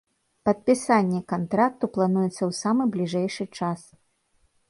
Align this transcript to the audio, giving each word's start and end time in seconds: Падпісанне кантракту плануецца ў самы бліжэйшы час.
Падпісанне 0.47 1.19
кантракту 1.33 1.85
плануецца 1.97 2.31
ў 2.31 2.51
самы 2.61 2.83
бліжэйшы 2.95 3.43
час. 3.59 3.81